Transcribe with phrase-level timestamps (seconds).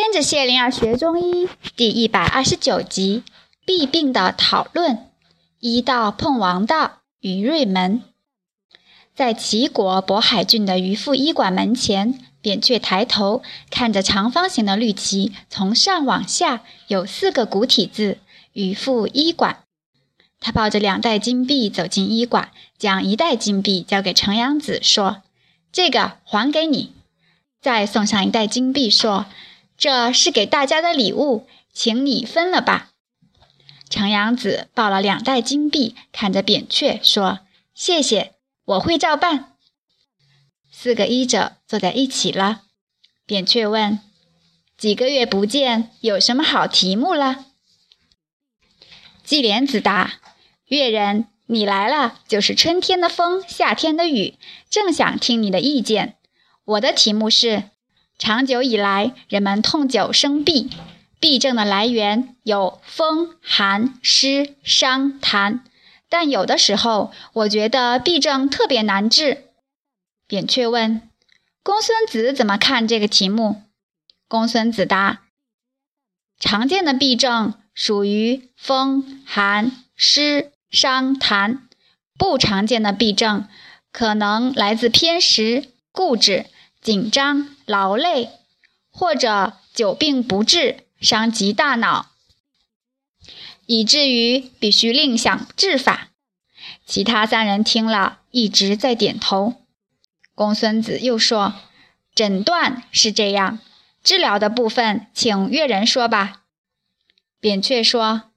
[0.00, 3.24] 跟着谢灵儿学中医第一百二十九集：
[3.66, 5.08] 弊病的讨论。
[5.58, 8.04] 医道碰王道，于瑞门。
[9.16, 13.42] 在齐国渤海郡的渔父医馆门前，扁鹊抬头
[13.72, 18.18] 看着长方形的绿旗，从上往下有四个古体字
[18.54, 19.64] “渔父医馆”。
[20.38, 25.22] 他抱着两袋金币走进医馆，将一袋金币交给程阳子，说
[25.72, 26.92] ：“这个还给你。”
[27.60, 29.26] 再送上一袋金币，说。
[29.78, 32.90] 这是给大家的礼物，请你分了吧。
[33.88, 37.38] 程阳子抱了两袋金币，看着扁鹊说
[37.72, 39.54] ：“谢谢，我会照办。”
[40.70, 42.62] 四个医者坐在一起了。
[43.24, 44.00] 扁鹊问
[44.76, 47.46] ：“几个月不见，有什么好题目了？”
[49.22, 50.14] 季莲子答
[50.66, 54.34] ：“越人，你来了，就是春天的风，夏天的雨，
[54.68, 56.16] 正想听你的意见。
[56.64, 57.70] 我的题目是。”
[58.18, 60.68] 长久以来，人们痛久生痹，
[61.20, 65.60] 痹症的来源有风、寒、湿、伤、痰，
[66.08, 69.44] 但有的时候，我觉得痹症特别难治。
[70.26, 71.08] 扁鹊问
[71.62, 73.62] ：“公孙子怎么看这个题目？”
[74.26, 75.20] 公孙子答
[76.40, 81.60] ：“常见的痹症属于风、寒、湿、伤、痰；
[82.18, 83.46] 不常见的痹症
[83.92, 86.46] 可能来自偏食、固执。”
[86.80, 88.30] 紧张、劳累，
[88.90, 92.10] 或者久病不治，伤及大脑，
[93.66, 96.08] 以至于必须另想治法。
[96.86, 99.54] 其他三人听了，一直在点头。
[100.34, 101.54] 公孙子又说
[102.14, 103.58] ：“诊断是这样，
[104.02, 106.42] 治疗的部分，请岳人说吧。”
[107.40, 108.30] 扁鹊说：“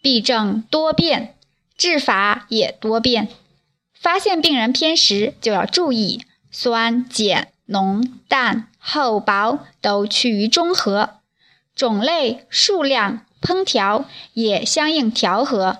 [0.00, 1.36] 痹症多变，
[1.76, 3.28] 治法也多变。
[3.92, 11.10] 发现病人偏食，就要注意酸碱。”浓淡厚薄都趋于中和，
[11.74, 15.78] 种类数量烹调也相应调和。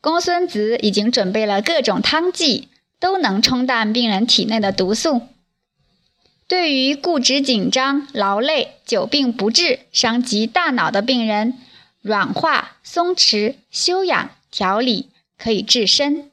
[0.00, 2.68] 公孙子已经准备了各种汤剂，
[2.98, 5.22] 都能冲淡病人体内的毒素。
[6.46, 11.58] 对于固执紧张、劳累、久病不治、伤及大脑的病人，
[12.02, 16.30] 软化、松弛、休养、调理可以治身；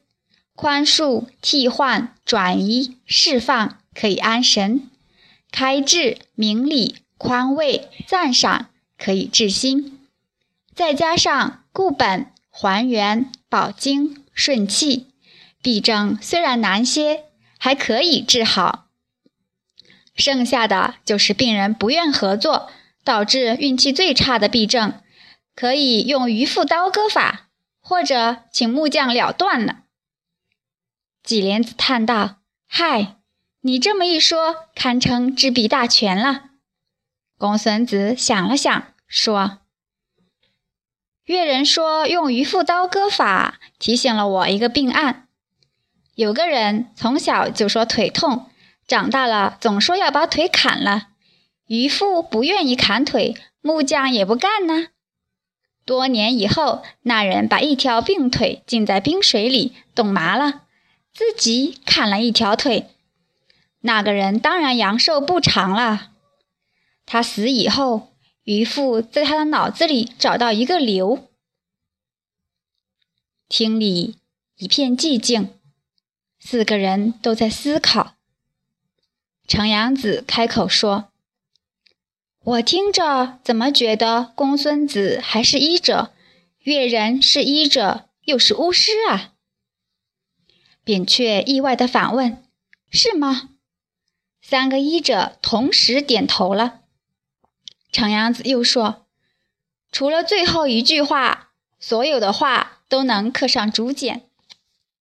[0.54, 3.78] 宽恕、替换、转移、释放。
[3.94, 4.90] 可以安神、
[5.50, 9.98] 开智、明理、宽慰、赞赏，可以治心；
[10.74, 15.08] 再加上固本、还原、保精、顺气，
[15.62, 17.24] 痹症虽然难些，
[17.58, 18.86] 还可以治好。
[20.14, 22.70] 剩下的就是病人不愿合作，
[23.04, 25.00] 导致运气最差的痹症，
[25.54, 27.48] 可以用鱼腹刀割法，
[27.80, 29.84] 或者请木匠了断了。
[31.22, 32.36] 纪莲子叹道
[32.66, 33.16] ：“嗨。”
[33.64, 36.46] 你这么一说，堪称治病大全了。
[37.38, 39.58] 公孙子想了想，说
[41.26, 45.28] ：“越人说用渔夫刀割法，提醒了我一个病案。
[46.16, 48.50] 有个人从小就说腿痛，
[48.88, 51.10] 长大了总说要把腿砍了。
[51.68, 54.88] 渔夫不愿意砍腿，木匠也不干呢。
[55.84, 60.62] 多年以后，那人把一条病腿浸在冰水里冻麻了，
[61.14, 62.88] 自己砍了一条腿。”
[63.82, 66.10] 那个人当然阳寿不长了。
[67.04, 71.28] 他死以后，渔父在他的脑子里找到一个瘤。
[73.48, 74.16] 厅里
[74.56, 75.50] 一片寂静，
[76.38, 78.14] 四个人都在思考。
[79.46, 81.10] 程阳子开口说
[82.42, 86.12] ：“我听着怎么觉得公孙子还是医者，
[86.60, 89.34] 越人是医者又是巫师啊？”
[90.84, 92.42] 扁鹊意外地反问
[92.88, 93.50] ：“是吗？”
[94.42, 96.80] 三个医者同时点头了。
[97.92, 99.06] 程阳子又说
[99.92, 104.28] ：“除了最后一句话，所有的话都能刻上竹简。”